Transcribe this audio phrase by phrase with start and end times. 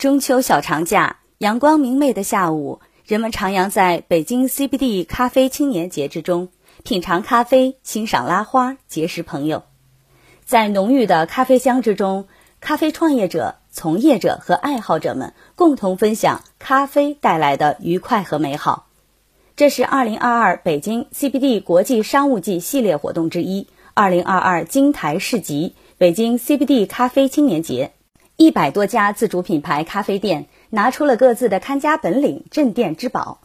[0.00, 6.48] 中秋小长假，阳光明媚的下午，人们徜徉在北京 CBD 咖啡青年节之中，
[6.84, 9.62] 品尝咖啡，欣赏拉花，结识朋友。
[10.42, 12.28] 在浓郁的咖啡香之中，
[12.62, 18.86] 咖啡创业者、从业者和爱好者们共同分享咖啡带来的愉快和美好。
[19.54, 27.92] 这是2022北京 CBD 国际商务季系列活动之一—— 2022金台市集北京 CBD 咖啡青年节。
[28.40, 33.42] 一百多家自主品牌咖啡店拿出了各自的看家本领、镇店之宝。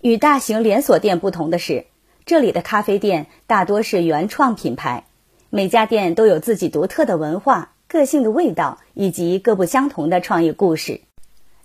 [0.00, 1.84] 与大型连锁店不同的是，
[2.24, 5.04] 这里的咖啡店大多是原创品牌，
[5.50, 11.02] 每家店都有自己独特的文化、个性的味道以及各不相同的创业故事。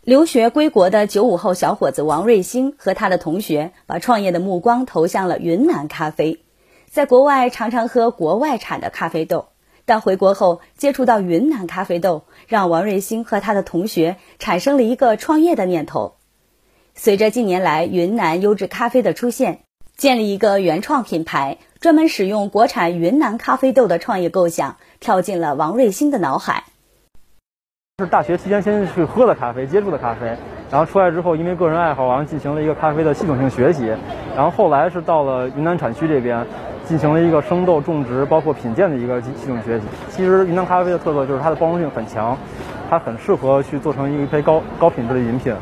[0.03, 6.41] 留学归国的九五后小伙子王瑞星和他的同学把创业的目光投向了云南咖啡，
[6.91, 9.47] 在国外常常喝国外产的咖啡豆。
[9.89, 16.13] 但回国后接触到云南咖啡豆，让王瑞星和他的同学产生了一个创业的念头。
[16.93, 19.61] 随着近年来云南优质咖啡的出现，
[19.97, 26.65] 建立一个原创品牌，专门使用国产云南咖啡豆的创业构想跳进了王瑞星的脑海。
[27.97, 30.37] 是大学期间先去喝的咖啡，接触的咖啡，
[30.71, 33.87] 然后出来之后，因为个人爱好，然后进行了一个咖啡的系统性学习，
[34.35, 36.45] 然后后来是到了云南产区这边。
[36.85, 39.85] 进行了一个生豆种植，包括品鉴的一个系统学习。
[40.09, 42.35] 其实云南咖啡的特色就是它的包容性很强，
[42.89, 45.53] 它很适合去做成一杯高高品质的饮品，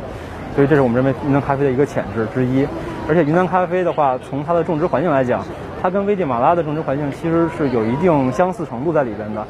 [0.56, 2.66] 所以这是我们认为云南咖啡的一个潜质之一。
[3.10, 5.44] 而且云南咖啡的话，从它的种植环境来讲，
[5.82, 9.46] 它跟危地马拉的种植环境其实是有一定相似程度在里边的。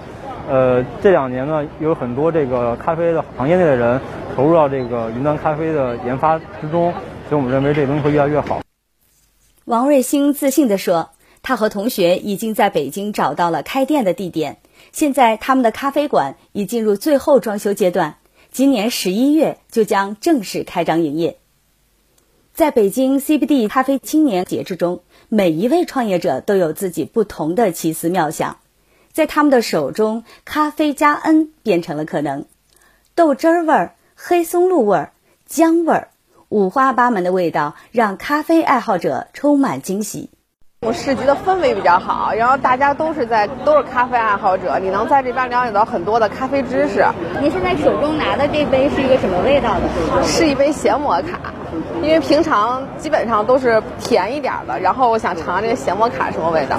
[0.48, 4.00] 呃，这两年呢，有很多这个咖啡的行业内的人
[4.36, 6.94] 投入到这个云南咖啡的研发之中，
[7.28, 8.62] 所以我们认为这东西会越来越好。
[9.66, 11.10] 王瑞星自信地说。
[11.44, 14.58] 他和同学已经在北京找到了开店的地点，
[14.92, 18.18] 现在他们的咖啡馆已进入最后装修阶段，
[18.52, 21.38] 今年十一月就将正式开张营业。
[22.54, 28.58] 在北京 CBD 咖啡青年节之中，每一位创业者都有自己不同的奇思妙想，
[29.18, 32.46] 在他们的手中，咖啡加 N 变成了可能，
[33.16, 35.12] 豆汁儿味儿、黑松露味儿、
[35.48, 36.10] 姜味儿，
[36.50, 40.30] 五花八门的味道让咖啡爱好者充满惊喜。
[40.82, 47.04] 我市集的氛围比较好，然后大家都是在都是咖啡爱好者，你能在这边了解到很多的咖啡知识。
[47.42, 50.24] 您现在手中拿的这杯是一个什么味道的？
[50.28, 51.52] 是一杯咸摩卡，
[52.04, 56.78] 因为平常基本上都是甜一点的，然后我想尝尝这个咸摩卡什么味道。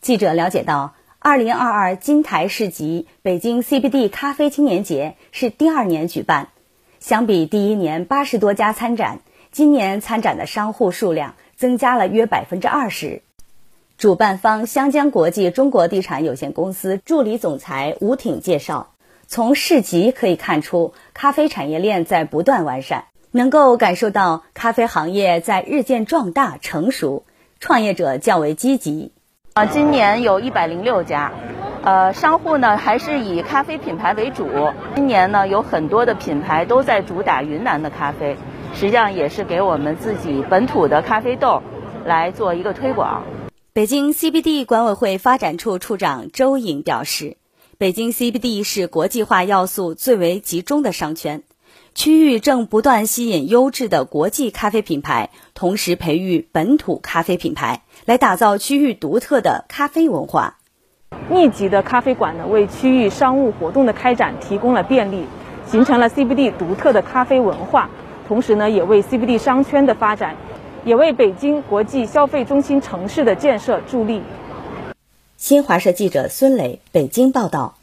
[0.00, 0.92] 记者了解到，
[1.26, 6.48] 二零二二金台市集北京 CBD 咖啡青年节是第二年举办，
[7.00, 9.20] 相比第一年八十多家参展，
[9.50, 11.34] 今年参展的商户数量。
[11.56, 13.22] 增加了约百分之二十。
[13.96, 18.92] 主办方湘江国际中国地产有限公司助理总裁吴挺介绍，
[19.26, 27.24] 从市集可以看出，咖啡产业链在不断完善，能够感受到咖啡行业在日渐壮大成熟，
[27.60, 29.12] 创业者较为积极。
[29.54, 31.32] 啊，今年有一百零六家，
[31.84, 34.48] 呃，商户呢还是以咖啡品牌为主。
[34.96, 38.36] 今年呢有很多的品牌都在主打云南的咖啡。
[38.74, 41.62] 实际上也是给我们自己本土的咖啡豆
[42.04, 43.22] 来做一个推广。
[43.72, 47.36] 北京 CBD 管委会发展处处长周颖表示，
[47.78, 51.44] 北京 CBD 是国际化要素最为集中的商圈，
[51.94, 60.58] 区域正不断吸引优质的国际咖啡品牌，同时培育本土咖啡品牌，来打造区域独特的咖啡文化。
[61.30, 65.24] 密集的咖啡馆呢，为区域商务活动的开展提供了便利，
[65.66, 67.88] 形成了 CBD 独特的咖啡文化。
[68.26, 70.36] 同时呢，也为 CBD 商圈的发展，
[70.84, 74.22] 也为北京国际消费中心城市的建设助力。
[75.36, 77.76] 新华社记者孙磊北京报道。